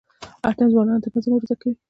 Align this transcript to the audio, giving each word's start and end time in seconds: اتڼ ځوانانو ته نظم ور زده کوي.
اتڼ 0.49 0.67
ځوانانو 0.73 1.03
ته 1.03 1.09
نظم 1.15 1.31
ور 1.33 1.43
زده 1.47 1.55
کوي. 1.61 1.71